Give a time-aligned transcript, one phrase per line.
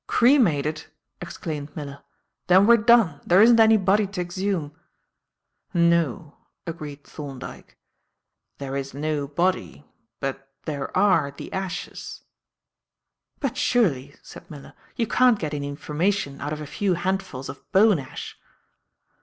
[0.07, 0.85] "Cremated!"
[1.21, 1.99] exclaimed Miller.
[2.47, 3.21] "Then we're done.
[3.23, 4.73] There isn't any body to exhume."
[5.75, 7.77] "No," agreed Thorndyke,
[8.57, 9.85] "there is no body,
[10.19, 12.23] but there are the ashes."
[13.39, 17.71] "But, surely," said Miller, "you can't get any information out of a few handfuls of
[17.71, 18.39] bone ash?"